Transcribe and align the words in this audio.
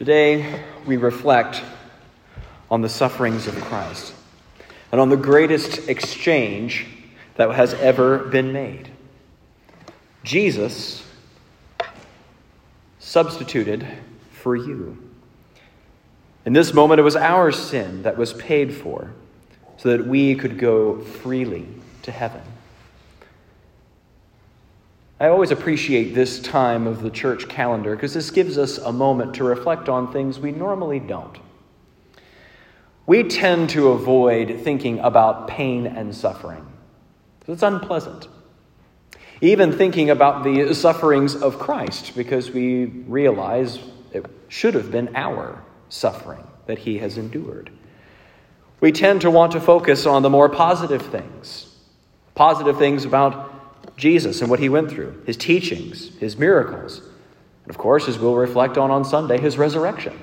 Today, 0.00 0.58
we 0.86 0.96
reflect 0.96 1.62
on 2.70 2.80
the 2.80 2.88
sufferings 2.88 3.46
of 3.46 3.54
Christ 3.56 4.14
and 4.90 4.98
on 4.98 5.10
the 5.10 5.16
greatest 5.18 5.90
exchange 5.90 6.86
that 7.34 7.54
has 7.54 7.74
ever 7.74 8.20
been 8.20 8.50
made. 8.50 8.88
Jesus 10.24 11.06
substituted 12.98 13.86
for 14.30 14.56
you. 14.56 14.96
In 16.46 16.54
this 16.54 16.72
moment, 16.72 16.98
it 16.98 17.02
was 17.02 17.14
our 17.14 17.52
sin 17.52 18.04
that 18.04 18.16
was 18.16 18.32
paid 18.32 18.74
for 18.74 19.12
so 19.76 19.94
that 19.94 20.06
we 20.06 20.34
could 20.34 20.58
go 20.58 20.98
freely 20.98 21.68
to 22.04 22.10
heaven. 22.10 22.40
I 25.20 25.28
always 25.28 25.50
appreciate 25.50 26.14
this 26.14 26.40
time 26.40 26.86
of 26.86 27.02
the 27.02 27.10
church 27.10 27.46
calendar 27.46 27.94
because 27.94 28.14
this 28.14 28.30
gives 28.30 28.56
us 28.56 28.78
a 28.78 28.90
moment 28.90 29.34
to 29.34 29.44
reflect 29.44 29.90
on 29.90 30.10
things 30.10 30.38
we 30.40 30.50
normally 30.50 30.98
don't. 30.98 31.36
We 33.06 33.24
tend 33.24 33.68
to 33.70 33.88
avoid 33.88 34.60
thinking 34.60 34.98
about 35.00 35.46
pain 35.46 35.86
and 35.86 36.14
suffering. 36.14 36.66
It's 37.46 37.62
unpleasant. 37.62 38.28
Even 39.42 39.72
thinking 39.76 40.08
about 40.08 40.42
the 40.42 40.74
sufferings 40.74 41.34
of 41.36 41.58
Christ 41.58 42.16
because 42.16 42.50
we 42.50 42.86
realize 42.86 43.78
it 44.12 44.24
should 44.48 44.72
have 44.72 44.90
been 44.90 45.14
our 45.14 45.62
suffering 45.90 46.46
that 46.64 46.78
he 46.78 46.96
has 46.98 47.18
endured. 47.18 47.68
We 48.80 48.90
tend 48.90 49.20
to 49.20 49.30
want 49.30 49.52
to 49.52 49.60
focus 49.60 50.06
on 50.06 50.22
the 50.22 50.30
more 50.30 50.48
positive 50.48 51.02
things, 51.02 51.74
positive 52.34 52.78
things 52.78 53.04
about 53.04 53.49
Jesus 54.00 54.40
and 54.40 54.50
what 54.50 54.58
he 54.58 54.68
went 54.68 54.90
through, 54.90 55.22
his 55.26 55.36
teachings, 55.36 56.08
his 56.18 56.36
miracles, 56.36 57.02
and 57.64 57.70
of 57.70 57.78
course, 57.78 58.08
as 58.08 58.18
we'll 58.18 58.34
reflect 58.34 58.78
on 58.78 58.90
on 58.90 59.04
Sunday, 59.04 59.38
his 59.38 59.56
resurrection. 59.58 60.18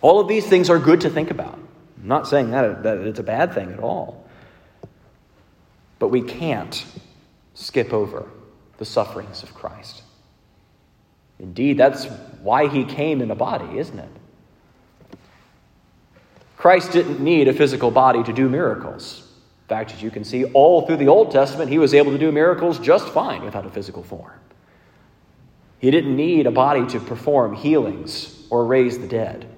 All 0.00 0.20
of 0.20 0.28
these 0.28 0.46
things 0.46 0.70
are 0.70 0.78
good 0.78 1.00
to 1.00 1.10
think 1.10 1.30
about. 1.30 1.54
I'm 1.54 2.08
not 2.08 2.28
saying 2.28 2.50
that, 2.50 2.82
that 2.82 2.98
it's 2.98 3.18
a 3.18 3.24
bad 3.24 3.54
thing 3.54 3.72
at 3.72 3.80
all. 3.80 4.28
But 5.98 6.08
we 6.08 6.22
can't 6.22 6.84
skip 7.54 7.92
over 7.92 8.28
the 8.78 8.84
sufferings 8.84 9.42
of 9.42 9.54
Christ. 9.54 10.02
Indeed, 11.38 11.78
that's 11.78 12.06
why 12.42 12.68
he 12.68 12.84
came 12.84 13.22
in 13.22 13.30
a 13.30 13.34
body, 13.34 13.78
isn't 13.78 13.98
it? 13.98 14.10
Christ 16.56 16.92
didn't 16.92 17.20
need 17.20 17.48
a 17.48 17.52
physical 17.52 17.90
body 17.90 18.22
to 18.22 18.32
do 18.32 18.48
miracles 18.48 19.21
fact, 19.72 19.92
as 19.94 20.02
you 20.02 20.10
can 20.10 20.22
see, 20.22 20.44
all 20.52 20.86
through 20.86 20.98
the 20.98 21.08
Old 21.08 21.30
Testament, 21.30 21.70
he 21.70 21.78
was 21.78 21.94
able 21.94 22.12
to 22.12 22.18
do 22.18 22.30
miracles 22.30 22.78
just 22.78 23.08
fine 23.08 23.42
without 23.42 23.64
a 23.64 23.70
physical 23.70 24.02
form. 24.02 24.38
He 25.78 25.90
didn't 25.90 26.14
need 26.14 26.46
a 26.46 26.50
body 26.50 26.86
to 26.88 27.00
perform 27.00 27.54
healings 27.54 28.46
or 28.50 28.66
raise 28.66 28.98
the 28.98 29.08
dead. 29.08 29.48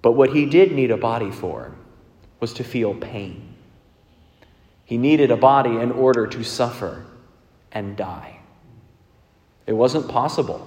But 0.00 0.12
what 0.12 0.30
he 0.30 0.46
did 0.46 0.72
need 0.72 0.90
a 0.90 0.96
body 0.96 1.30
for 1.30 1.74
was 2.40 2.54
to 2.54 2.64
feel 2.64 2.94
pain. 2.94 3.54
He 4.86 4.96
needed 4.96 5.30
a 5.30 5.36
body 5.36 5.76
in 5.76 5.92
order 5.92 6.26
to 6.26 6.42
suffer 6.42 7.04
and 7.70 7.98
die. 7.98 8.38
It 9.66 9.74
wasn't 9.74 10.08
possible 10.08 10.66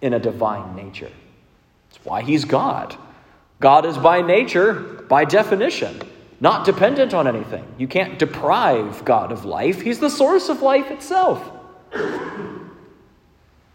in 0.00 0.14
a 0.14 0.18
divine 0.18 0.74
nature. 0.74 1.12
That's 1.90 2.04
why 2.04 2.22
he's 2.22 2.46
God. 2.46 2.96
God 3.60 3.84
is 3.84 3.98
by 3.98 4.22
nature, 4.22 4.72
by 5.08 5.26
definition, 5.26 6.00
not 6.40 6.64
dependent 6.64 7.14
on 7.14 7.26
anything. 7.26 7.66
You 7.78 7.88
can't 7.88 8.18
deprive 8.18 9.04
God 9.04 9.32
of 9.32 9.44
life, 9.44 9.80
He's 9.80 10.00
the 10.00 10.10
source 10.10 10.48
of 10.48 10.62
life 10.62 10.90
itself. 10.90 11.50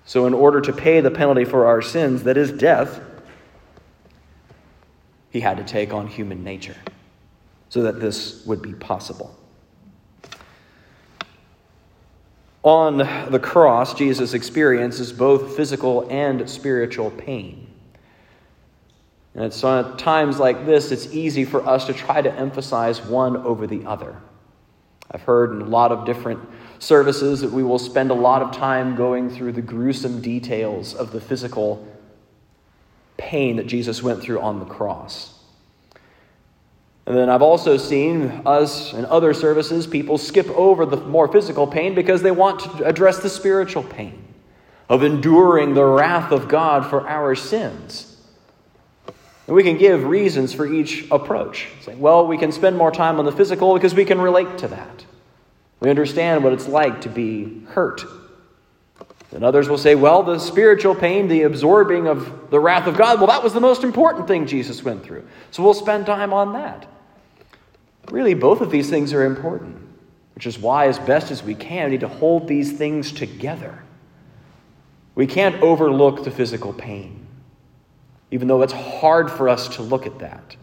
So, 0.05 0.25
in 0.25 0.33
order 0.33 0.59
to 0.61 0.73
pay 0.73 1.01
the 1.01 1.11
penalty 1.11 1.45
for 1.45 1.67
our 1.67 1.81
sins, 1.81 2.23
that 2.23 2.37
is 2.37 2.51
death, 2.51 2.99
He 5.29 5.39
had 5.39 5.57
to 5.57 5.63
take 5.63 5.93
on 5.93 6.07
human 6.07 6.43
nature 6.43 6.77
so 7.69 7.83
that 7.83 7.99
this 7.99 8.43
would 8.45 8.61
be 8.61 8.73
possible. 8.73 9.35
On 12.63 12.97
the 12.97 13.39
cross, 13.39 13.93
Jesus 13.93 14.33
experiences 14.33 15.13
both 15.13 15.55
physical 15.55 16.07
and 16.09 16.49
spiritual 16.49 17.11
pain. 17.11 17.68
And 19.39 19.45
it's 19.45 19.63
at 19.63 19.97
times 19.97 20.37
like 20.37 20.65
this, 20.65 20.91
it's 20.91 21.13
easy 21.13 21.45
for 21.45 21.65
us 21.65 21.85
to 21.85 21.93
try 21.93 22.21
to 22.21 22.29
emphasize 22.29 23.01
one 23.01 23.37
over 23.37 23.67
the 23.67 23.85
other. 23.85 24.17
I've 25.09 25.21
heard 25.21 25.53
in 25.53 25.61
a 25.61 25.65
lot 25.65 25.93
of 25.93 26.05
different 26.05 26.41
services 26.79 27.39
that 27.39 27.49
we 27.49 27.63
will 27.63 27.79
spend 27.79 28.11
a 28.11 28.15
lot 28.15 28.41
of 28.41 28.51
time 28.51 28.97
going 28.97 29.29
through 29.29 29.53
the 29.53 29.61
gruesome 29.61 30.19
details 30.19 30.93
of 30.93 31.13
the 31.13 31.21
physical 31.21 31.87
pain 33.15 33.55
that 33.55 33.67
Jesus 33.67 34.03
went 34.03 34.21
through 34.21 34.41
on 34.41 34.59
the 34.59 34.65
cross. 34.65 35.39
And 37.05 37.15
then 37.15 37.29
I've 37.29 37.41
also 37.41 37.77
seen 37.77 38.41
us 38.45 38.93
in 38.93 39.05
other 39.05 39.33
services, 39.33 39.87
people 39.87 40.17
skip 40.17 40.49
over 40.49 40.85
the 40.85 40.97
more 40.97 41.29
physical 41.29 41.65
pain 41.65 41.95
because 41.95 42.21
they 42.21 42.31
want 42.31 42.59
to 42.59 42.83
address 42.83 43.19
the 43.19 43.29
spiritual 43.29 43.83
pain 43.83 44.21
of 44.89 45.01
enduring 45.01 45.75
the 45.75 45.85
wrath 45.85 46.33
of 46.33 46.49
God 46.49 46.89
for 46.89 47.07
our 47.07 47.35
sins. 47.35 48.08
And 49.49 49.55
we 49.55 49.63
can 49.63 49.79
give 49.79 50.03
reasons 50.03 50.53
for 50.53 50.71
each 50.71 51.07
approach. 51.09 51.69
Saying, 51.81 51.99
well, 51.99 52.27
we 52.27 52.37
can 52.37 52.51
spend 52.51 52.77
more 52.77 52.91
time 52.91 53.17
on 53.17 53.25
the 53.25 53.31
physical 53.31 53.73
because 53.73 53.95
we 53.95 54.05
can 54.05 54.21
relate 54.21 54.59
to 54.59 54.67
that. 54.67 55.05
We 55.79 55.89
understand 55.89 56.43
what 56.43 56.53
it's 56.53 56.67
like 56.67 57.01
to 57.01 57.09
be 57.09 57.63
hurt. 57.69 58.05
And 59.31 59.43
others 59.43 59.67
will 59.67 59.79
say, 59.79 59.95
well, 59.95 60.21
the 60.21 60.37
spiritual 60.37 60.93
pain, 60.93 61.27
the 61.27 61.41
absorbing 61.41 62.05
of 62.05 62.51
the 62.51 62.59
wrath 62.59 62.85
of 62.85 62.95
God, 62.95 63.17
well, 63.17 63.25
that 63.25 63.41
was 63.41 63.53
the 63.53 63.59
most 63.59 63.83
important 63.83 64.27
thing 64.27 64.45
Jesus 64.45 64.83
went 64.83 65.03
through. 65.03 65.27
So 65.49 65.63
we'll 65.63 65.73
spend 65.73 66.05
time 66.05 66.31
on 66.31 66.53
that. 66.53 66.87
Really, 68.11 68.35
both 68.35 68.61
of 68.61 68.69
these 68.69 68.91
things 68.91 69.13
are 69.13 69.25
important, 69.25 69.77
which 70.35 70.45
is 70.45 70.59
why, 70.59 70.85
as 70.85 70.99
best 70.99 71.31
as 71.31 71.41
we 71.41 71.55
can, 71.55 71.85
we 71.85 71.93
need 71.93 72.01
to 72.01 72.07
hold 72.07 72.47
these 72.47 72.73
things 72.73 73.11
together. 73.11 73.83
We 75.15 75.25
can't 75.25 75.59
overlook 75.63 76.23
the 76.23 76.29
physical 76.29 76.71
pain 76.71 77.18
even 78.31 78.47
though 78.47 78.61
it's 78.61 78.73
hard 78.73 79.31
for 79.31 79.49
us 79.49 79.67
to 79.75 79.81
look 79.81 80.05
at 80.05 80.19
that. 80.19 80.55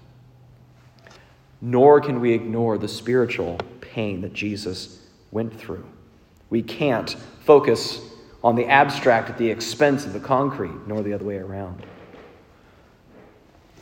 Nor 1.61 2.01
can 2.01 2.21
we 2.21 2.33
ignore 2.33 2.79
the 2.79 2.89
spiritual 2.89 3.59
pain 3.81 4.21
that 4.21 4.33
Jesus 4.33 5.01
went 5.31 5.59
through. 5.59 5.87
We 6.51 6.63
can't 6.63 7.11
focus 7.41 8.01
on 8.45 8.55
the 8.55 8.67
abstract 8.67 9.31
at 9.31 9.39
the 9.39 9.51
expense 9.51 10.05
of 10.05 10.13
the 10.13 10.21
concrete, 10.21 10.87
nor 10.87 11.03
the 11.03 11.13
other 11.13 11.25
way 11.25 11.39
around. 11.39 11.85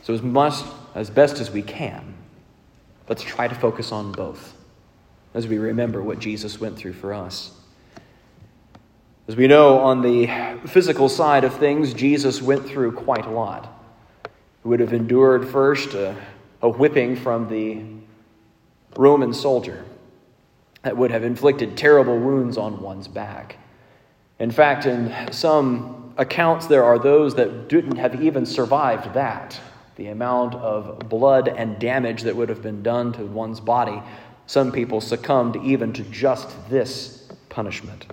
So, 0.02 0.14
as, 0.14 0.22
must, 0.22 0.64
as 0.94 1.10
best 1.10 1.40
as 1.40 1.50
we 1.50 1.62
can, 1.62 2.14
let's 3.08 3.22
try 3.22 3.48
to 3.48 3.54
focus 3.54 3.92
on 3.92 4.12
both 4.12 4.54
as 5.34 5.48
we 5.48 5.58
remember 5.58 6.02
what 6.02 6.20
Jesus 6.20 6.60
went 6.60 6.76
through 6.76 6.92
for 6.92 7.12
us. 7.12 7.50
As 9.26 9.36
we 9.36 9.46
know, 9.46 9.78
on 9.78 10.02
the 10.02 10.26
physical 10.66 11.08
side 11.08 11.44
of 11.44 11.54
things, 11.54 11.94
Jesus 11.94 12.42
went 12.42 12.66
through 12.66 12.92
quite 12.92 13.24
a 13.24 13.30
lot. 13.30 13.72
He 14.62 14.68
would 14.68 14.80
have 14.80 14.92
endured 14.92 15.48
first 15.48 15.94
a, 15.94 16.14
a 16.60 16.68
whipping 16.68 17.16
from 17.16 17.48
the 17.48 17.82
Roman 19.00 19.32
soldier 19.32 19.82
that 20.82 20.94
would 20.94 21.10
have 21.10 21.24
inflicted 21.24 21.74
terrible 21.74 22.18
wounds 22.18 22.58
on 22.58 22.82
one's 22.82 23.08
back. 23.08 23.56
In 24.38 24.50
fact, 24.50 24.84
in 24.84 25.32
some 25.32 26.12
accounts, 26.18 26.66
there 26.66 26.84
are 26.84 26.98
those 26.98 27.34
that 27.36 27.68
didn't 27.68 27.96
have 27.96 28.22
even 28.22 28.44
survived 28.44 29.14
that. 29.14 29.58
The 29.96 30.08
amount 30.08 30.54
of 30.56 31.08
blood 31.08 31.48
and 31.48 31.78
damage 31.78 32.24
that 32.24 32.36
would 32.36 32.50
have 32.50 32.60
been 32.60 32.82
done 32.82 33.14
to 33.14 33.24
one's 33.24 33.60
body. 33.60 34.02
Some 34.46 34.70
people 34.70 35.00
succumbed 35.00 35.56
even 35.64 35.94
to 35.94 36.02
just 36.02 36.68
this 36.68 37.26
punishment. 37.48 38.04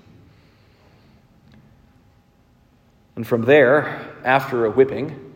And 3.15 3.27
from 3.27 3.43
there, 3.43 4.13
after 4.23 4.65
a 4.65 4.71
whipping, 4.71 5.33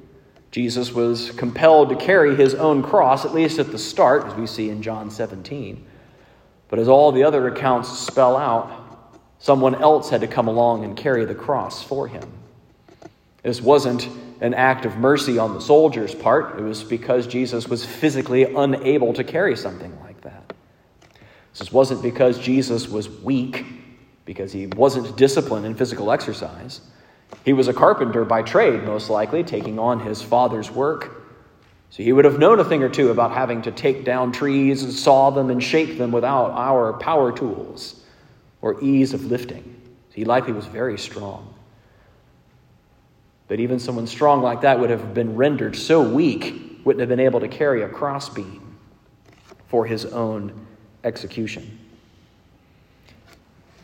Jesus 0.51 0.93
was 0.93 1.31
compelled 1.31 1.89
to 1.89 1.95
carry 1.95 2.35
his 2.35 2.55
own 2.55 2.81
cross, 2.81 3.25
at 3.25 3.33
least 3.33 3.59
at 3.59 3.71
the 3.71 3.77
start, 3.77 4.25
as 4.25 4.33
we 4.35 4.47
see 4.47 4.69
in 4.69 4.81
John 4.81 5.11
17. 5.11 5.85
But 6.69 6.79
as 6.79 6.87
all 6.87 7.11
the 7.11 7.23
other 7.23 7.47
accounts 7.47 7.89
spell 7.89 8.37
out, 8.37 9.09
someone 9.39 9.75
else 9.75 10.09
had 10.09 10.21
to 10.21 10.27
come 10.27 10.47
along 10.47 10.85
and 10.85 10.95
carry 10.95 11.25
the 11.25 11.35
cross 11.35 11.83
for 11.83 12.07
him. 12.07 12.23
This 13.43 13.61
wasn't 13.61 14.07
an 14.41 14.53
act 14.53 14.85
of 14.85 14.97
mercy 14.97 15.37
on 15.37 15.53
the 15.53 15.61
soldier's 15.61 16.15
part, 16.15 16.57
it 16.57 16.63
was 16.63 16.83
because 16.83 17.27
Jesus 17.27 17.67
was 17.67 17.85
physically 17.85 18.43
unable 18.43 19.13
to 19.13 19.23
carry 19.23 19.55
something 19.55 19.97
like 20.01 20.21
that. 20.21 20.53
This 21.57 21.71
wasn't 21.71 22.01
because 22.01 22.39
Jesus 22.39 22.87
was 22.87 23.09
weak, 23.09 23.65
because 24.25 24.51
he 24.51 24.67
wasn't 24.67 25.15
disciplined 25.15 25.65
in 25.65 25.75
physical 25.75 26.11
exercise. 26.11 26.81
He 27.43 27.53
was 27.53 27.67
a 27.67 27.73
carpenter 27.73 28.25
by 28.25 28.41
trade, 28.41 28.83
most 28.83 29.09
likely, 29.09 29.43
taking 29.43 29.77
on 29.79 29.99
his 29.99 30.21
father's 30.21 30.71
work. 30.71 31.23
So 31.89 32.03
he 32.03 32.11
would 32.11 32.25
have 32.25 32.39
known 32.39 32.59
a 32.59 32.63
thing 32.63 32.83
or 32.83 32.89
two 32.89 33.09
about 33.09 33.31
having 33.31 33.61
to 33.63 33.71
take 33.71 34.03
down 34.03 34.31
trees 34.31 34.83
and 34.83 34.91
saw 34.91 35.29
them 35.29 35.49
and 35.49 35.63
shape 35.63 35.97
them 35.97 36.11
without 36.11 36.51
our 36.51 36.93
power 36.93 37.31
tools 37.31 38.01
or 38.61 38.81
ease 38.83 39.13
of 39.13 39.25
lifting. 39.25 39.79
He 40.13 40.25
likely 40.25 40.53
was 40.53 40.65
very 40.65 40.97
strong. 40.97 41.53
But 43.47 43.59
even 43.59 43.79
someone 43.79 44.07
strong 44.07 44.41
like 44.41 44.61
that 44.61 44.79
would 44.79 44.89
have 44.89 45.13
been 45.13 45.35
rendered 45.35 45.75
so 45.75 46.01
weak, 46.01 46.79
wouldn't 46.83 46.99
have 46.99 47.09
been 47.09 47.19
able 47.19 47.41
to 47.41 47.47
carry 47.47 47.83
a 47.83 47.89
crossbeam 47.89 48.77
for 49.67 49.85
his 49.85 50.05
own 50.05 50.65
execution. 51.03 51.79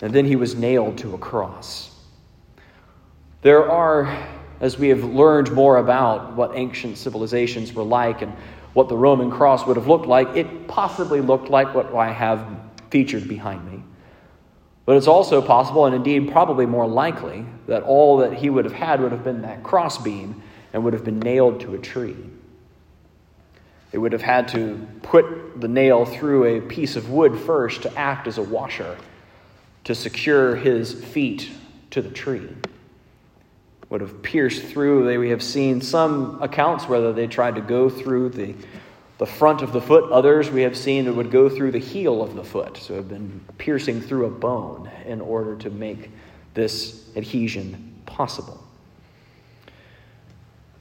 And 0.01 0.13
then 0.13 0.25
he 0.25 0.35
was 0.35 0.55
nailed 0.55 0.97
to 0.99 1.13
a 1.13 1.17
cross. 1.17 1.90
There 3.41 3.69
are, 3.69 4.05
as 4.59 4.77
we 4.77 4.89
have 4.89 5.03
learned 5.03 5.51
more 5.51 5.77
about 5.77 6.35
what 6.35 6.51
ancient 6.55 6.97
civilizations 6.97 7.73
were 7.73 7.83
like 7.83 8.21
and 8.21 8.31
what 8.73 8.87
the 8.87 8.95
Roman 8.95 9.31
cross 9.31 9.65
would 9.65 9.77
have 9.77 9.87
looked 9.87 10.05
like, 10.05 10.35
it 10.35 10.67
possibly 10.67 11.21
looked 11.21 11.49
like 11.49 11.73
what 11.73 11.93
I 11.93 12.11
have 12.11 12.47
featured 12.91 13.27
behind 13.27 13.69
me. 13.69 13.83
But 14.85 14.97
it's 14.97 15.07
also 15.07 15.41
possible, 15.41 15.85
and 15.85 15.95
indeed 15.95 16.31
probably 16.31 16.65
more 16.65 16.87
likely, 16.87 17.45
that 17.67 17.83
all 17.83 18.17
that 18.17 18.33
he 18.33 18.49
would 18.49 18.65
have 18.65 18.73
had 18.73 19.01
would 19.01 19.11
have 19.11 19.23
been 19.23 19.41
that 19.41 19.63
crossbeam 19.63 20.41
and 20.73 20.83
would 20.83 20.93
have 20.93 21.03
been 21.03 21.19
nailed 21.19 21.61
to 21.61 21.73
a 21.73 21.79
tree. 21.79 22.15
They 23.91 23.97
would 23.97 24.13
have 24.13 24.21
had 24.21 24.47
to 24.49 24.87
put 25.01 25.59
the 25.59 25.67
nail 25.67 26.05
through 26.05 26.45
a 26.45 26.61
piece 26.61 26.95
of 26.95 27.09
wood 27.09 27.37
first 27.37 27.81
to 27.83 27.97
act 27.97 28.27
as 28.27 28.37
a 28.37 28.41
washer 28.41 28.97
to 29.83 29.95
secure 29.95 30.55
his 30.55 30.93
feet 30.93 31.49
to 31.89 32.01
the 32.01 32.09
tree. 32.09 32.47
Would 33.91 34.01
have 34.01 34.23
pierced 34.23 34.63
through. 34.63 35.19
We 35.19 35.29
have 35.29 35.43
seen 35.43 35.81
some 35.81 36.41
accounts 36.41 36.87
whether 36.87 37.13
they 37.13 37.27
tried 37.27 37.53
to 37.55 37.61
go 37.61 37.89
through 37.89 38.29
the 38.29 38.55
the 39.21 39.27
front 39.27 39.61
of 39.61 39.71
the 39.71 39.79
foot. 39.79 40.11
Others 40.11 40.49
we 40.49 40.63
have 40.63 40.75
seen 40.75 41.05
it 41.05 41.15
would 41.15 41.29
go 41.29 41.47
through 41.47 41.69
the 41.73 41.77
heel 41.77 42.23
of 42.23 42.33
the 42.33 42.43
foot, 42.43 42.75
so 42.77 42.95
have 42.95 43.07
been 43.07 43.39
piercing 43.59 44.01
through 44.01 44.25
a 44.25 44.31
bone 44.31 44.89
in 45.05 45.21
order 45.21 45.55
to 45.57 45.69
make 45.69 46.09
this 46.55 47.07
adhesion 47.15 48.01
possible. 48.07 48.59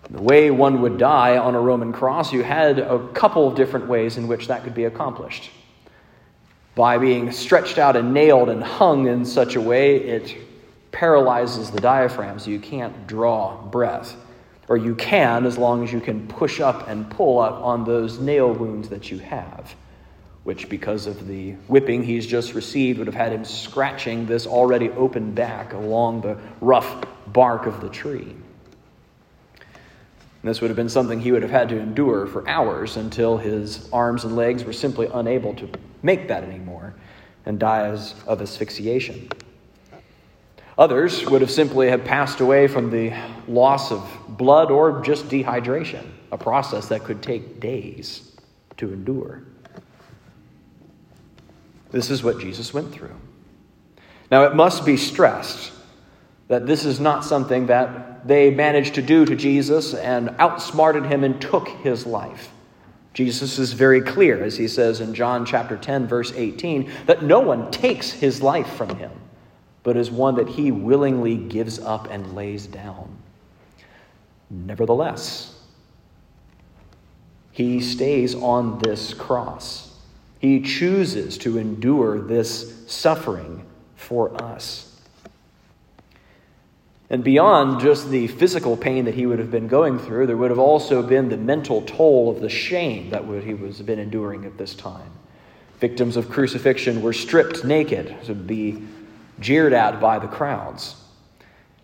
The 0.08 0.22
way 0.22 0.50
one 0.50 0.80
would 0.80 0.96
die 0.96 1.36
on 1.36 1.54
a 1.54 1.60
Roman 1.60 1.92
cross, 1.92 2.32
you 2.32 2.42
had 2.42 2.78
a 2.78 3.06
couple 3.08 3.46
of 3.46 3.56
different 3.56 3.88
ways 3.88 4.16
in 4.16 4.26
which 4.26 4.46
that 4.48 4.64
could 4.64 4.74
be 4.74 4.84
accomplished. 4.84 5.50
By 6.74 6.96
being 6.96 7.32
stretched 7.32 7.76
out 7.76 7.94
and 7.94 8.14
nailed 8.14 8.48
and 8.48 8.64
hung 8.64 9.06
in 9.06 9.26
such 9.26 9.54
a 9.54 9.60
way, 9.60 9.96
it 9.96 10.34
paralyzes 10.92 11.70
the 11.70 11.80
diaphragm, 11.80 12.38
so 12.38 12.50
you 12.50 12.60
can't 12.60 13.06
draw 13.06 13.60
breath 13.66 14.16
or 14.70 14.76
you 14.76 14.94
can 14.94 15.46
as 15.46 15.58
long 15.58 15.82
as 15.82 15.92
you 15.92 16.00
can 16.00 16.28
push 16.28 16.60
up 16.60 16.88
and 16.88 17.10
pull 17.10 17.40
up 17.40 17.60
on 17.60 17.84
those 17.84 18.20
nail 18.20 18.52
wounds 18.52 18.88
that 18.88 19.10
you 19.10 19.18
have, 19.18 19.74
which, 20.44 20.68
because 20.68 21.08
of 21.08 21.26
the 21.26 21.50
whipping 21.66 22.04
he's 22.04 22.24
just 22.24 22.54
received, 22.54 22.96
would 22.98 23.08
have 23.08 23.16
had 23.16 23.32
him 23.32 23.44
scratching 23.44 24.26
this 24.26 24.46
already 24.46 24.88
open 24.90 25.32
back 25.32 25.72
along 25.72 26.20
the 26.20 26.38
rough 26.60 27.04
bark 27.32 27.66
of 27.66 27.80
the 27.80 27.88
tree. 27.88 28.36
And 30.42 30.48
this 30.48 30.60
would 30.60 30.70
have 30.70 30.76
been 30.76 30.88
something 30.88 31.20
he 31.20 31.32
would 31.32 31.42
have 31.42 31.50
had 31.50 31.68
to 31.70 31.76
endure 31.76 32.28
for 32.28 32.48
hours 32.48 32.96
until 32.96 33.38
his 33.38 33.90
arms 33.92 34.22
and 34.22 34.36
legs 34.36 34.62
were 34.62 34.72
simply 34.72 35.08
unable 35.12 35.52
to 35.54 35.68
make 36.04 36.28
that 36.28 36.44
anymore 36.44 36.94
and 37.44 37.58
dies 37.58 38.14
of 38.24 38.40
asphyxiation. 38.40 39.28
Others 40.80 41.26
would 41.26 41.42
have 41.42 41.50
simply 41.50 41.90
have 41.90 42.06
passed 42.06 42.40
away 42.40 42.66
from 42.66 42.90
the 42.90 43.12
loss 43.46 43.92
of 43.92 44.10
blood 44.28 44.70
or 44.70 45.02
just 45.02 45.28
dehydration, 45.28 46.06
a 46.32 46.38
process 46.38 46.88
that 46.88 47.04
could 47.04 47.22
take 47.22 47.60
days 47.60 48.34
to 48.78 48.90
endure. 48.90 49.42
This 51.90 52.08
is 52.08 52.22
what 52.22 52.40
Jesus 52.40 52.72
went 52.72 52.92
through. 52.92 53.14
Now, 54.30 54.44
it 54.44 54.54
must 54.54 54.86
be 54.86 54.96
stressed 54.96 55.70
that 56.48 56.66
this 56.66 56.86
is 56.86 56.98
not 56.98 57.26
something 57.26 57.66
that 57.66 58.26
they 58.26 58.50
managed 58.50 58.94
to 58.94 59.02
do 59.02 59.26
to 59.26 59.36
Jesus 59.36 59.92
and 59.92 60.34
outsmarted 60.38 61.04
him 61.04 61.24
and 61.24 61.38
took 61.42 61.68
his 61.68 62.06
life. 62.06 62.48
Jesus 63.12 63.58
is 63.58 63.74
very 63.74 64.00
clear, 64.00 64.42
as 64.42 64.56
he 64.56 64.66
says 64.66 65.02
in 65.02 65.12
John 65.12 65.44
chapter 65.44 65.76
10, 65.76 66.06
verse 66.06 66.32
18, 66.34 66.90
that 67.04 67.22
no 67.22 67.40
one 67.40 67.70
takes 67.70 68.10
his 68.10 68.40
life 68.40 68.72
from 68.76 68.96
him 68.96 69.10
but 69.82 69.96
is 69.96 70.10
one 70.10 70.34
that 70.36 70.48
he 70.48 70.70
willingly 70.70 71.36
gives 71.36 71.78
up 71.78 72.08
and 72.10 72.34
lays 72.34 72.66
down. 72.66 73.16
Nevertheless, 74.50 75.54
he 77.52 77.80
stays 77.80 78.34
on 78.34 78.78
this 78.80 79.14
cross. 79.14 79.94
He 80.38 80.60
chooses 80.60 81.38
to 81.38 81.58
endure 81.58 82.20
this 82.20 82.86
suffering 82.86 83.66
for 83.96 84.42
us. 84.42 84.86
And 87.10 87.24
beyond 87.24 87.80
just 87.80 88.08
the 88.08 88.28
physical 88.28 88.76
pain 88.76 89.04
that 89.06 89.14
he 89.14 89.26
would 89.26 89.40
have 89.40 89.50
been 89.50 89.66
going 89.66 89.98
through, 89.98 90.28
there 90.28 90.36
would 90.36 90.50
have 90.50 90.60
also 90.60 91.02
been 91.02 91.28
the 91.28 91.36
mental 91.36 91.82
toll 91.82 92.30
of 92.30 92.40
the 92.40 92.48
shame 92.48 93.10
that 93.10 93.24
he 93.44 93.52
was 93.52 93.82
been 93.82 93.98
enduring 93.98 94.44
at 94.44 94.56
this 94.56 94.74
time. 94.74 95.10
Victims 95.80 96.16
of 96.16 96.30
crucifixion 96.30 97.02
were 97.02 97.12
stripped 97.12 97.64
naked 97.64 98.14
to 98.24 98.34
be 98.34 98.82
jeered 99.40 99.72
at 99.72 100.00
by 100.00 100.18
the 100.18 100.28
crowds. 100.28 100.96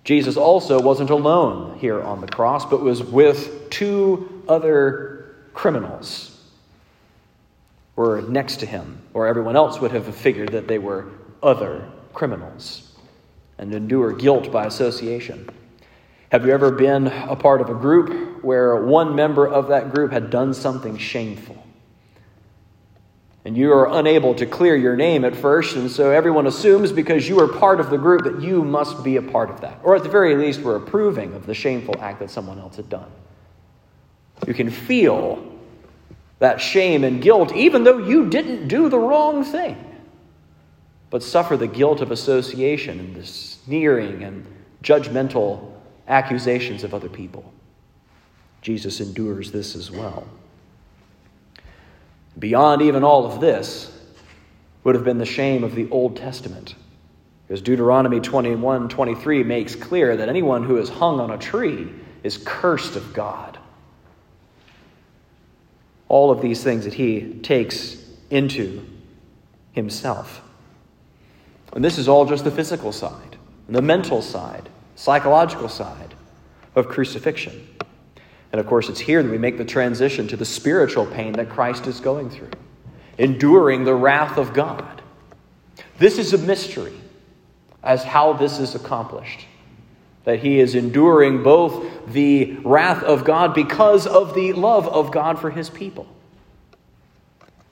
Jesus 0.05 0.37
also 0.37 0.81
wasn't 0.81 1.11
alone 1.11 1.79
here 1.79 2.00
on 2.00 2.20
the 2.20 2.29
cross, 2.29 2.64
but 2.64 2.81
was 2.81 3.03
with 3.03 3.70
two 3.70 4.44
other 4.49 5.35
criminals 5.53 6.32
were 7.97 8.20
next 8.23 8.56
to 8.58 8.67
him, 8.67 9.03
or 9.14 9.26
everyone 9.26 9.56
else 9.56 9.81
would 9.81 9.91
have 9.91 10.14
figured 10.14 10.53
that 10.53 10.69
they 10.69 10.79
were 10.79 11.06
other 11.43 11.88
criminals 12.12 12.93
and 13.59 13.75
endure 13.75 14.12
guilt 14.12 14.52
by 14.52 14.67
association. 14.67 15.49
Have 16.31 16.44
you 16.44 16.52
ever 16.52 16.70
been 16.70 17.06
a 17.06 17.35
part 17.35 17.61
of 17.61 17.70
a 17.70 17.75
group 17.75 18.44
where 18.44 18.76
one 18.76 19.14
member 19.14 19.49
of 19.49 19.69
that 19.69 19.93
group 19.93 20.12
had 20.12 20.29
done 20.29 20.52
something 20.52 20.99
shameful? 20.99 21.66
And 23.47 23.57
you 23.57 23.73
are 23.73 23.97
unable 24.01 24.35
to 24.35 24.45
clear 24.45 24.75
your 24.75 24.97
name 24.97 25.25
at 25.25 25.37
first, 25.37 25.77
and 25.77 25.89
so 25.89 26.11
everyone 26.11 26.49
assumes 26.49 26.91
because 26.91 27.29
you 27.29 27.39
are 27.39 27.47
part 27.47 27.79
of 27.79 27.91
the 27.91 27.97
group 27.97 28.25
that 28.25 28.43
you 28.43 28.65
must 28.65 29.05
be 29.05 29.15
a 29.15 29.23
part 29.23 29.51
of 29.51 29.61
that. 29.61 29.79
Or 29.85 29.95
at 29.95 30.03
the 30.03 30.09
very 30.09 30.35
least, 30.35 30.63
we're 30.63 30.75
approving 30.75 31.33
of 31.33 31.47
the 31.47 31.55
shameful 31.55 31.95
act 32.01 32.19
that 32.19 32.29
someone 32.33 32.59
else 32.59 32.75
had 32.75 32.89
done. 32.89 33.09
You 34.49 34.53
can 34.53 34.69
feel 34.69 35.49
that 36.41 36.61
shame 36.61 37.05
and 37.05 37.23
guilt 37.23 37.55
even 37.55 37.85
though 37.85 37.99
you 37.99 38.29
didn't 38.29 38.67
do 38.67 38.89
the 38.89 38.99
wrong 38.99 39.45
thing, 39.45 39.77
but 41.11 41.23
suffer 41.23 41.57
the 41.57 41.69
guilt 41.69 42.01
of 42.01 42.11
association 42.11 42.99
and 42.99 43.15
the 43.15 43.25
sneering 43.25 44.25
and 44.25 44.45
judgmental 44.83 45.73
accusations 46.09 46.83
of 46.83 46.95
other 46.95 47.09
people. 47.09 47.55
Jesus 48.61 48.99
endures 48.99 49.53
this 49.53 49.76
as 49.76 49.88
well. 49.88 50.26
Beyond 52.38 52.83
even 52.83 53.02
all 53.02 53.25
of 53.25 53.40
this 53.40 53.93
would 54.85 54.95
have 54.95 55.05
been 55.05 55.19
the 55.19 55.26
shame 55.26 55.64
of 55.64 55.75
the 55.75 55.88
Old 55.90 56.16
Testament. 56.16 56.75
Because 57.47 57.62
Deuteronomy 57.62 58.21
21 58.21 58.88
23 58.88 59.43
makes 59.45 59.75
clear 59.75 60.16
that 60.16 60.28
anyone 60.28 60.64
who 60.64 60.78
is 60.78 60.88
hung 60.88 61.21
on 61.21 61.31
a 61.31 61.38
tree 61.38 61.88
is 62.23 62.38
cursed 62.38 62.97
of 62.97 63.14
God. 63.14 63.59
All 66.09 66.31
of 66.31 66.40
these 66.40 66.62
things 66.62 66.85
that 66.85 66.95
he 66.95 67.35
takes 67.43 67.97
into 68.31 68.85
himself. 69.73 70.43
And 71.73 71.85
this 71.85 71.99
is 71.99 72.09
all 72.09 72.25
just 72.25 72.45
the 72.45 72.50
physical 72.50 72.93
side, 72.93 73.37
the 73.69 73.83
mental 73.83 74.23
side, 74.23 74.69
psychological 74.95 75.69
side 75.69 76.14
of 76.75 76.88
crucifixion. 76.88 77.69
And 78.53 78.61
of 78.61 78.67
course, 78.67 78.88
it's 78.88 79.00
here 79.00 79.23
that 79.23 79.31
we 79.31 79.38
make 79.38 79.59
the 79.59 79.65
transition 79.65 80.29
to 80.29 80.37
the 80.37 80.45
spiritual 80.45 81.07
pain 81.07 81.33
that 81.35 81.49
Christ 81.49 81.87
is 81.87 82.00
going 82.00 82.31
through, 82.31 82.50
enduring 83.19 83.85
the 83.85 83.95
wrath 83.95 84.38
of 84.38 84.55
God. 84.55 85.03
This 85.99 86.19
is 86.19 86.33
a 86.33 86.38
mystery 86.38 86.95
as 87.83 88.03
how 88.03 88.35
this 88.35 88.59
is 88.59 88.75
accomplished. 88.75 89.47
That 90.25 90.41
he 90.41 90.59
is 90.59 90.75
enduring 90.75 91.45
both 91.45 92.12
the 92.12 92.57
wrath 92.65 93.03
of 93.05 93.25
God 93.25 93.55
because 93.55 94.07
of 94.07 94.35
the 94.35 94.53
love 94.55 94.88
of 94.88 95.12
God 95.12 95.38
for 95.38 95.50
his 95.50 95.71
people. 95.71 96.07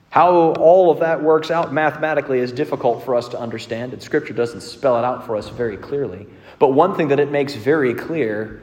How 0.09 0.53
all 0.53 0.91
of 0.91 0.99
that 0.99 1.21
works 1.21 1.51
out 1.51 1.73
mathematically 1.73 2.39
is 2.39 2.53
difficult 2.53 3.03
for 3.03 3.15
us 3.15 3.27
to 3.29 3.39
understand, 3.39 3.91
and 3.91 4.01
Scripture 4.01 4.33
doesn't 4.33 4.61
spell 4.61 4.97
it 4.97 5.03
out 5.03 5.25
for 5.25 5.35
us 5.35 5.49
very 5.49 5.75
clearly. 5.75 6.27
But 6.57 6.69
one 6.69 6.95
thing 6.95 7.09
that 7.09 7.19
it 7.19 7.29
makes 7.29 7.53
very 7.53 7.93
clear 7.93 8.61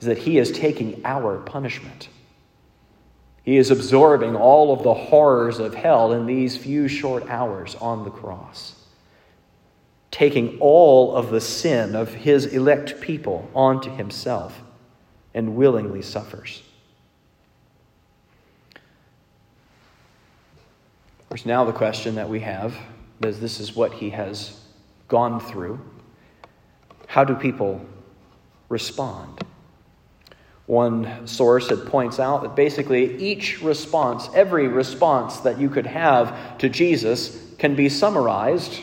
is 0.00 0.06
that 0.06 0.18
he 0.18 0.38
is 0.38 0.52
taking 0.52 1.00
our 1.04 1.38
punishment. 1.38 2.08
He 3.42 3.56
is 3.56 3.70
absorbing 3.70 4.36
all 4.36 4.72
of 4.72 4.82
the 4.82 4.94
horrors 4.94 5.58
of 5.58 5.74
hell 5.74 6.12
in 6.12 6.26
these 6.26 6.56
few 6.56 6.86
short 6.86 7.28
hours 7.28 7.74
on 7.76 8.04
the 8.04 8.10
cross, 8.10 8.74
taking 10.10 10.58
all 10.60 11.16
of 11.16 11.30
the 11.30 11.40
sin 11.40 11.96
of 11.96 12.12
his 12.12 12.46
elect 12.46 13.00
people 13.00 13.50
onto 13.54 13.90
himself 13.90 14.60
and 15.34 15.56
willingly 15.56 16.02
suffers. 16.02 16.62
There's 21.28 21.46
now 21.46 21.64
the 21.64 21.72
question 21.72 22.14
that 22.16 22.28
we 22.28 22.40
have, 22.40 22.76
as 23.22 23.40
this 23.40 23.60
is 23.60 23.74
what 23.74 23.92
he 23.92 24.10
has 24.10 24.60
gone 25.08 25.40
through. 25.40 25.80
How 27.06 27.24
do 27.24 27.34
people 27.34 27.84
respond? 28.68 29.42
One 30.68 31.26
source 31.26 31.70
it 31.70 31.86
points 31.86 32.20
out 32.20 32.42
that 32.42 32.54
basically 32.54 33.16
each 33.16 33.62
response, 33.62 34.28
every 34.34 34.68
response 34.68 35.38
that 35.38 35.58
you 35.58 35.70
could 35.70 35.86
have 35.86 36.58
to 36.58 36.68
Jesus, 36.68 37.42
can 37.56 37.74
be 37.74 37.88
summarized 37.88 38.82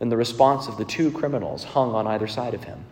in 0.00 0.08
the 0.08 0.16
response 0.16 0.68
of 0.68 0.78
the 0.78 0.86
two 0.86 1.10
criminals 1.10 1.64
hung 1.64 1.94
on 1.94 2.06
either 2.06 2.26
side 2.26 2.54
of 2.54 2.64
him. 2.64 2.82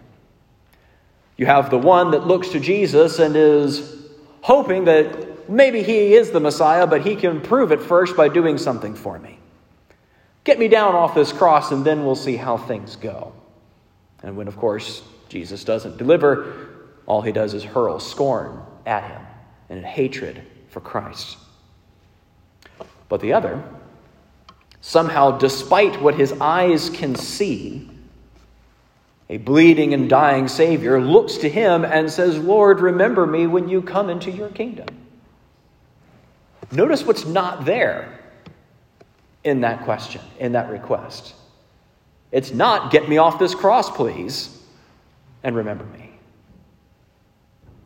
You 1.39 1.47
have 1.47 1.71
the 1.71 1.79
one 1.79 2.11
that 2.11 2.27
looks 2.27 2.51
to 2.51 2.61
Jesus 2.61 3.21
and 3.21 3.35
is 3.35 3.97
hoping 4.43 4.85
that 4.85 5.49
maybe 5.49 5.83
he 5.83 6.13
is 6.13 6.31
the 6.31 6.41
Messiah, 6.41 6.87
but 6.87 7.01
he 7.01 7.17
can 7.17 7.41
prove 7.41 7.73
it 7.73 7.81
first 7.81 8.19
by 8.19 8.29
doing 8.29 8.59
something 8.59 8.95
for 8.95 9.19
me. 9.19 9.39
Get 10.45 10.59
me 10.59 10.69
down 10.69 10.95
off 10.95 11.15
this 11.15 11.33
cross, 11.33 11.73
and 11.73 11.87
then 11.87 12.05
we'll 12.05 12.17
see 12.17 12.37
how 12.37 12.59
things 12.59 12.97
go. 12.97 13.33
And 14.23 14.37
when, 14.37 14.47
of 14.47 14.59
course, 14.59 15.03
Jesus 15.31 15.65
doesn't 15.65 15.97
deliver, 15.97 16.78
all 17.09 17.23
he 17.23 17.33
does 17.33 17.55
is 17.55 17.65
hurl 17.65 17.99
scorn 17.99 18.61
at 18.87 19.03
him 19.03 19.23
and 19.71 19.85
hatred 19.85 20.43
for 20.69 20.81
Christ. 20.81 21.39
But 23.09 23.23
the 23.23 23.33
other, 23.33 23.65
somehow, 24.83 25.39
despite 25.39 26.01
what 26.03 26.15
his 26.15 26.35
eyes 26.35 26.91
can 26.91 27.17
see, 27.17 27.91
a 29.31 29.39
bleeding 29.39 29.95
and 29.95 30.09
dying 30.09 30.49
Savior 30.49 31.01
looks 31.01 31.39
to 31.39 31.49
him 31.49 31.85
and 31.85 32.11
says, 32.11 32.39
Lord, 32.39 32.81
remember 32.81 33.27
me 33.27 33.47
when 33.47 33.71
you 33.71 33.81
come 33.81 34.11
into 34.11 34.31
your 34.31 34.51
kingdom. 34.51 34.89
Notice 36.71 37.05
what's 37.05 37.25
not 37.25 37.65
there 37.65 38.21
in 39.45 39.63
that 39.63 39.85
question, 39.85 40.21
in 40.39 40.53
that 40.53 40.71
request. 40.71 41.35
It's 42.33 42.53
not, 42.53 42.93
get 42.93 43.09
me 43.09 43.17
off 43.17 43.39
this 43.39 43.55
cross, 43.55 43.91
please, 43.91 44.63
and 45.43 45.57
remember 45.57 45.85
me. 45.85 46.08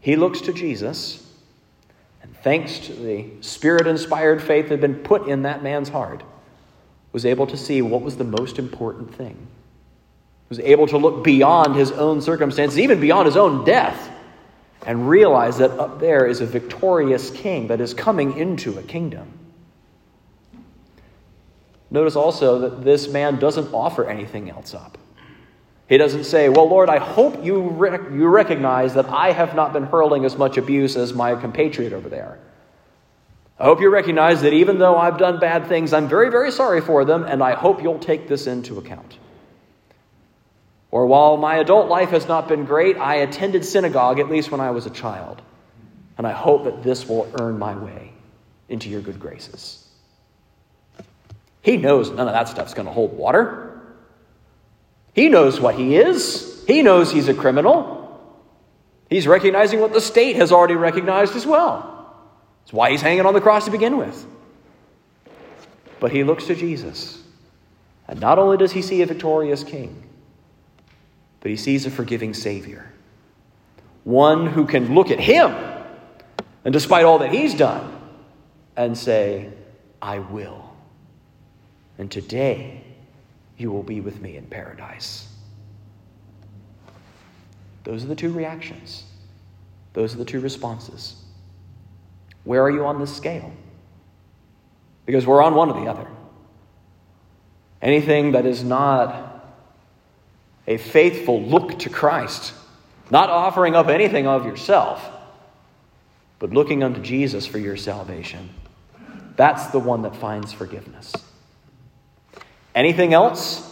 He 0.03 0.17
looks 0.17 0.43
to 0.43 0.53
Jesus, 0.53 1.27
and 2.23 2.37
thanks 2.43 2.79
to 2.81 2.93
the 2.93 3.31
spirit 3.41 3.87
inspired 3.87 4.43
faith 4.43 4.65
that 4.65 4.73
had 4.73 4.81
been 4.83 4.97
put 4.97 5.29
in 5.29 5.43
that 5.43 5.63
man's 5.63 5.89
heart, 5.89 6.23
was 7.13 7.25
able 7.25 7.47
to 7.47 7.57
see 7.57 7.81
what 7.81 8.03
was 8.03 8.19
the 8.19 8.25
most 8.25 8.59
important 8.59 9.15
thing 9.15 9.49
was 10.53 10.61
able 10.61 10.87
to 10.87 10.99
look 10.99 11.25
beyond 11.25 11.75
his 11.75 11.91
own 11.93 12.21
circumstances, 12.21 12.79
even 12.79 13.01
beyond 13.01 13.25
his 13.25 13.39
own 13.39 13.65
death, 13.65 14.11
and 14.85 15.09
realize 15.09 15.57
that 15.57 15.71
up 15.71 15.99
there 15.99 16.27
is 16.27 16.43
a 16.43 16.47
victorious 16.47 17.31
king 17.31 17.69
that 17.69 17.81
is 17.81 17.95
coming 17.95 18.37
into 18.37 18.79
a 18.79 18.83
kingdom. 18.83 19.33
Notice 21.91 22.17
also 22.17 22.59
that 22.59 22.85
this 22.85 23.09
man 23.09 23.39
doesn't 23.39 23.73
offer 23.73 24.07
anything 24.07 24.51
else 24.51 24.75
up. 24.75 24.99
He 25.93 25.99
doesn't 25.99 26.25
say, 26.25 26.49
Well, 26.49 26.71
Lord, 26.71 26.89
I 26.89 26.97
hope 26.97 27.45
you, 27.45 27.69
rec- 27.69 28.11
you 28.11 28.27
recognize 28.27 28.95
that 28.95 29.11
I 29.11 29.31
have 29.31 29.55
not 29.55 29.75
been 29.75 29.83
hurling 29.83 30.25
as 30.25 30.39
much 30.39 30.57
abuse 30.57 30.97
as 30.97 31.13
my 31.13 31.35
compatriot 31.35 31.93
over 31.93 32.09
there. 32.09 32.39
I 33.59 33.65
hope 33.65 33.83
you 33.83 33.91
recognize 33.91 34.41
that 34.41 34.55
even 34.55 34.79
though 34.79 34.97
I've 34.97 35.19
done 35.19 35.39
bad 35.39 35.67
things, 35.67 35.93
I'm 35.93 36.09
very, 36.09 36.31
very 36.31 36.51
sorry 36.51 36.81
for 36.81 37.05
them, 37.05 37.25
and 37.25 37.43
I 37.43 37.53
hope 37.53 37.83
you'll 37.83 37.99
take 37.99 38.27
this 38.27 38.47
into 38.47 38.79
account. 38.79 39.19
Or 40.91 41.05
while 41.05 41.37
my 41.37 41.57
adult 41.57 41.91
life 41.91 42.09
has 42.09 42.27
not 42.27 42.49
been 42.49 42.65
great, 42.65 42.97
I 42.97 43.17
attended 43.17 43.63
synagogue 43.63 44.19
at 44.19 44.31
least 44.31 44.51
when 44.51 44.63
I 44.63 44.71
was 44.71 44.87
a 44.87 44.91
child. 44.91 45.43
And 46.17 46.27
I 46.27 46.33
hope 46.33 46.65
that 46.65 46.83
this 46.83 47.07
will 47.07 47.31
earn 47.39 47.59
my 47.59 47.77
way 47.77 48.15
into 48.71 48.89
your 48.89 49.03
good 49.03 49.21
graces. 49.21 49.87
He 51.61 51.77
knows 51.77 52.09
none 52.09 52.29
of 52.29 52.33
that 52.33 52.49
stuff's 52.49 52.73
going 52.73 52.87
to 52.87 52.93
hold 52.93 53.13
water. 53.13 53.72
He 55.15 55.29
knows 55.29 55.61
what 55.61 55.75
he 55.75 55.97
is, 55.97 56.65
he 56.67 56.83
knows 56.83 57.13
he's 57.13 57.29
a 57.29 57.35
criminal. 57.35 58.01
He's 59.11 59.27
recognizing 59.27 59.81
what 59.81 59.93
the 59.93 60.01
state 60.01 60.37
has 60.37 60.53
already 60.53 60.75
recognized 60.75 61.37
as 61.37 61.47
well. 61.47 62.17
That's 62.63 62.73
why 62.73 62.91
he's 62.91 63.03
hanging 63.03 63.27
on 63.27 63.35
the 63.35 63.43
cross 63.43 63.67
to 63.67 63.71
begin 63.71 63.99
with. 63.99 64.27
But 66.01 66.13
he 66.13 66.25
looks 66.25 66.47
to 66.47 66.55
Jesus. 66.55 67.23
And 68.09 68.21
not 68.21 68.39
only 68.39 68.57
does 68.57 68.73
he 68.73 68.81
see 68.81 69.03
a 69.03 69.07
victorious 69.07 69.65
king, 69.65 70.03
but 71.41 71.51
he 71.51 71.57
sees 71.57 71.85
a 71.85 71.91
forgiving 71.91 72.33
Savior. 72.33 72.91
One 74.05 74.47
who 74.47 74.67
can 74.67 74.95
look 74.95 75.11
at 75.11 75.21
him, 75.21 75.55
and 76.65 76.73
despite 76.73 77.05
all 77.05 77.19
that 77.19 77.33
he's 77.33 77.55
done, 77.55 78.01
and 78.77 78.97
say, 78.97 79.53
I 80.01 80.21
will. 80.21 80.75
And 81.99 82.11
today 82.11 82.83
you 83.63 83.71
will 83.71 83.83
be 83.83 84.01
with 84.01 84.21
me 84.21 84.37
in 84.37 84.45
paradise. 84.47 85.29
Those 87.85 88.05
are 88.05 88.09
the 88.09 88.17
two 88.17 88.33
reactions. 88.33 89.05
Those 89.93 90.15
are 90.15 90.19
the 90.19 90.25
two 90.25 90.41
responses. 90.41 91.17
Where 92.45 92.63
are 92.63 92.71
you 92.71 92.85
on 92.85 92.99
this 92.99 93.15
scale? 93.15 93.53
Because 95.07 95.27
we're 95.27 95.43
on 95.43 95.55
one 95.55 95.71
or 95.71 95.81
the 95.81 95.91
other. 95.91 96.07
Anything 97.81 98.33
that 98.33 98.47
is 98.47 98.63
not 98.63 99.45
a 100.67 100.77
faithful 100.77 101.43
look 101.43 101.81
to 101.81 101.91
Christ, 101.91 102.53
not 103.11 103.31
offering 103.31 103.75
up 103.75 103.89
anything 103.89 104.27
of 104.27 104.45
yourself, 104.45 105.09
but 106.39 106.51
looking 106.51 106.83
unto 106.83 107.01
Jesus 107.01 107.47
for 107.47 107.59
your 107.59 107.77
salvation. 107.77 108.51
That's 109.37 109.67
the 109.69 109.79
one 109.79 110.03
that 110.03 110.15
finds 110.17 110.53
forgiveness. 110.53 111.13
Anything 112.75 113.13
else? 113.15 113.69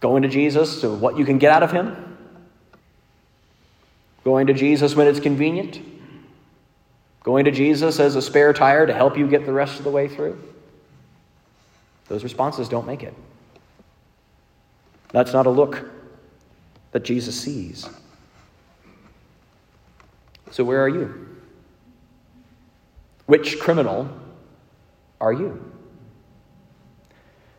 Going 0.00 0.22
to 0.22 0.28
Jesus 0.28 0.80
to 0.80 0.90
what 0.90 1.18
you 1.18 1.24
can 1.24 1.38
get 1.38 1.52
out 1.52 1.62
of 1.62 1.72
him? 1.72 2.18
Going 4.24 4.46
to 4.48 4.52
Jesus 4.52 4.94
when 4.94 5.06
it's 5.06 5.20
convenient? 5.20 5.80
Going 7.22 7.44
to 7.44 7.50
Jesus 7.50 8.00
as 8.00 8.16
a 8.16 8.22
spare 8.22 8.52
tire 8.52 8.86
to 8.86 8.92
help 8.92 9.16
you 9.16 9.26
get 9.28 9.44
the 9.44 9.52
rest 9.52 9.78
of 9.78 9.84
the 9.84 9.90
way 9.90 10.08
through? 10.08 10.38
Those 12.08 12.24
responses 12.24 12.68
don't 12.68 12.86
make 12.86 13.02
it. 13.02 13.14
That's 15.10 15.32
not 15.32 15.46
a 15.46 15.50
look 15.50 15.88
that 16.92 17.04
Jesus 17.04 17.38
sees. 17.38 17.88
So, 20.50 20.64
where 20.64 20.82
are 20.82 20.88
you? 20.88 21.28
Which 23.26 23.58
criminal 23.58 24.08
are 25.20 25.32
you? 25.32 25.72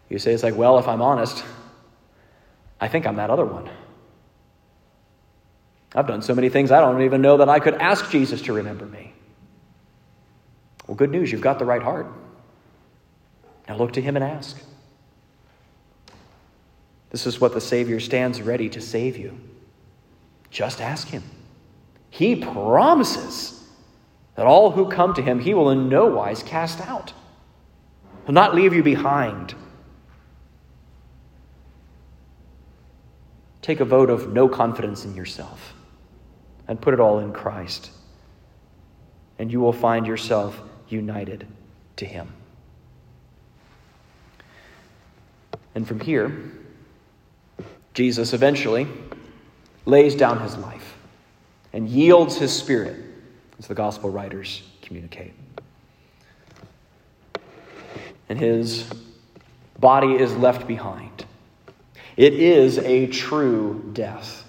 You 0.10 0.20
say, 0.20 0.34
it's 0.34 0.44
like, 0.44 0.56
well, 0.56 0.80
if 0.80 0.88
I'm 0.88 1.02
honest, 1.02 1.44
I 2.82 2.88
think 2.88 3.06
I'm 3.06 3.18
that 3.18 3.30
other 3.30 3.46
one. 3.46 3.70
I've 5.96 6.08
done 6.08 6.22
so 6.22 6.36
many 6.36 6.50
things 6.50 6.72
I 6.72 6.82
don't 6.82 7.02
even 7.02 7.22
know 7.22 7.38
that 7.38 7.50
I 7.50 7.60
could 7.60 7.76
ask 7.76 8.10
Jesus 8.10 8.42
to 8.44 8.54
remember 8.54 8.86
me. 8.86 9.14
Well, 10.88 10.96
good 10.96 11.12
news, 11.12 11.32
you've 11.32 11.42
got 11.42 11.60
the 11.60 11.66
right 11.66 11.82
heart. 11.82 12.08
Now 13.68 13.78
look 13.78 13.94
to 13.94 14.02
him 14.02 14.16
and 14.16 14.26
ask. 14.26 14.60
This 17.10 17.26
is 17.26 17.42
what 17.42 17.54
the 17.54 17.62
Savior 17.62 18.00
stands 18.00 18.42
ready 18.42 18.70
to 18.70 18.82
save 18.82 19.18
you. 19.18 19.40
Just 20.52 20.82
ask 20.82 21.08
Him. 21.08 21.24
He 22.10 22.36
promises 22.36 23.64
that 24.36 24.46
all 24.46 24.72
who 24.72 24.90
come 24.90 25.14
to 25.16 25.22
Him, 25.22 25.40
He 25.40 25.54
will 25.54 25.70
in 25.70 25.90
no 25.90 26.08
wise 26.08 26.44
cast 26.44 26.82
out, 26.82 27.14
He'll 28.26 28.34
not 28.34 28.56
leave 28.56 28.74
you 28.74 28.84
behind. 28.84 29.56
Take 33.70 33.82
a 33.82 33.86
vote 33.86 34.10
of 34.10 34.34
no 34.34 34.50
confidence 34.50 35.06
in 35.06 35.14
yourself 35.14 35.76
and 36.68 36.82
put 36.82 36.96
it 36.96 37.00
all 37.00 37.20
in 37.20 37.32
Christ, 37.32 37.92
and 39.38 39.52
you 39.52 39.60
will 39.60 39.74
find 39.74 40.08
yourself 40.08 40.60
united 40.88 41.46
to 41.98 42.06
Him. 42.08 42.34
And 45.76 45.88
from 45.88 46.00
here, 46.00 46.52
Jesus 47.94 48.34
eventually 48.34 48.88
lays 49.86 50.16
down 50.16 50.42
his 50.42 50.58
life 50.58 50.98
and 51.72 51.88
yields 51.88 52.38
his 52.40 52.52
spirit, 52.52 53.00
as 53.60 53.68
the 53.68 53.76
gospel 53.76 54.10
writers 54.10 54.64
communicate. 54.82 55.36
And 58.30 58.40
his 58.40 58.90
body 59.80 60.16
is 60.16 60.36
left 60.38 60.68
behind. 60.68 61.26
It 62.20 62.34
is 62.34 62.80
a 62.80 63.08
true 63.08 63.92
death. 63.94 64.44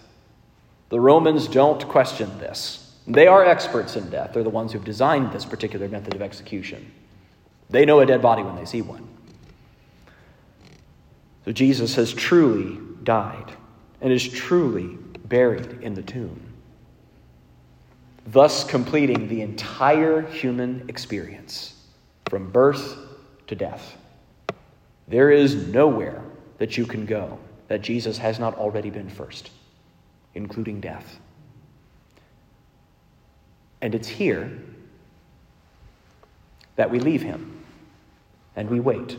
The 0.88 0.98
Romans 0.98 1.46
don't 1.46 1.86
question 1.86 2.36
this. 2.40 2.96
They 3.06 3.28
are 3.28 3.44
experts 3.44 3.94
in 3.94 4.10
death. 4.10 4.32
They're 4.32 4.42
the 4.42 4.50
ones 4.50 4.72
who've 4.72 4.82
designed 4.82 5.30
this 5.30 5.44
particular 5.44 5.86
method 5.86 6.16
of 6.16 6.20
execution. 6.20 6.90
They 7.68 7.84
know 7.84 8.00
a 8.00 8.06
dead 8.06 8.22
body 8.22 8.42
when 8.42 8.56
they 8.56 8.64
see 8.64 8.82
one. 8.82 9.06
So 11.44 11.52
Jesus 11.52 11.94
has 11.94 12.12
truly 12.12 12.76
died 13.04 13.52
and 14.00 14.12
is 14.12 14.28
truly 14.28 14.98
buried 15.26 15.78
in 15.80 15.94
the 15.94 16.02
tomb, 16.02 16.42
thus 18.26 18.64
completing 18.64 19.28
the 19.28 19.42
entire 19.42 20.22
human 20.22 20.86
experience 20.88 21.74
from 22.28 22.50
birth 22.50 22.98
to 23.46 23.54
death. 23.54 23.96
There 25.06 25.30
is 25.30 25.68
nowhere 25.68 26.24
that 26.58 26.76
you 26.76 26.84
can 26.84 27.06
go 27.06 27.38
that 27.70 27.82
Jesus 27.82 28.18
has 28.18 28.40
not 28.40 28.58
already 28.58 28.90
been 28.90 29.08
first, 29.08 29.48
including 30.34 30.80
death. 30.80 31.20
And 33.80 33.94
it's 33.94 34.08
here 34.08 34.58
that 36.74 36.90
we 36.90 36.98
leave 36.98 37.22
him 37.22 37.62
and 38.56 38.68
we 38.68 38.80
wait. 38.80 39.16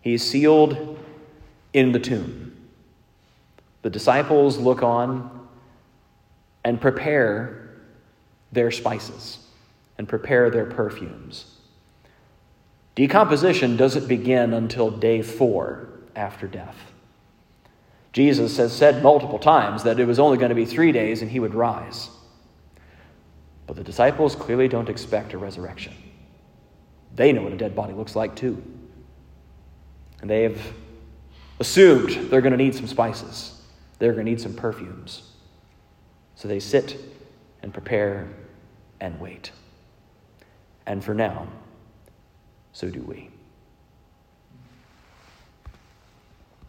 He 0.00 0.14
is 0.14 0.28
sealed 0.28 0.98
in 1.72 1.92
the 1.92 2.00
tomb. 2.00 2.56
The 3.82 3.90
disciples 3.90 4.58
look 4.58 4.82
on 4.82 5.46
and 6.64 6.80
prepare 6.80 7.76
their 8.50 8.72
spices 8.72 9.38
and 9.98 10.08
prepare 10.08 10.50
their 10.50 10.66
perfumes. 10.66 11.58
Decomposition 12.96 13.76
doesn't 13.76 14.08
begin 14.08 14.52
until 14.52 14.90
day 14.90 15.22
four 15.22 15.90
after 16.16 16.48
death. 16.48 16.90
Jesus 18.14 18.56
has 18.58 18.72
said 18.72 19.02
multiple 19.02 19.40
times 19.40 19.82
that 19.82 19.98
it 19.98 20.06
was 20.06 20.20
only 20.20 20.38
going 20.38 20.50
to 20.50 20.54
be 20.54 20.64
three 20.64 20.92
days 20.92 21.20
and 21.20 21.28
he 21.28 21.40
would 21.40 21.52
rise. 21.52 22.10
But 23.66 23.74
the 23.74 23.82
disciples 23.82 24.36
clearly 24.36 24.68
don't 24.68 24.88
expect 24.88 25.32
a 25.32 25.38
resurrection. 25.38 25.92
They 27.16 27.32
know 27.32 27.42
what 27.42 27.52
a 27.52 27.56
dead 27.56 27.74
body 27.74 27.92
looks 27.92 28.14
like 28.14 28.36
too. 28.36 28.62
And 30.20 30.30
they 30.30 30.44
have 30.44 30.60
assumed 31.58 32.30
they're 32.30 32.40
going 32.40 32.52
to 32.52 32.56
need 32.56 32.76
some 32.76 32.86
spices, 32.86 33.60
they're 33.98 34.12
going 34.12 34.24
to 34.24 34.30
need 34.30 34.40
some 34.40 34.54
perfumes. 34.54 35.32
So 36.36 36.46
they 36.46 36.60
sit 36.60 36.96
and 37.62 37.72
prepare 37.72 38.28
and 39.00 39.18
wait. 39.18 39.50
And 40.86 41.02
for 41.02 41.14
now, 41.14 41.48
so 42.72 42.88
do 42.90 43.02
we. 43.02 43.33